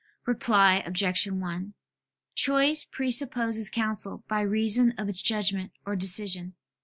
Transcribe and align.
].Reply 0.25 0.81
Obj. 0.83 1.27
1: 1.27 1.73
Choice 2.33 2.83
presupposes 2.85 3.69
counsel 3.69 4.23
by 4.27 4.41
reason 4.41 4.95
of 4.97 5.07
its 5.07 5.21
judgment 5.21 5.73
or 5.85 5.95
decision. 5.95 6.55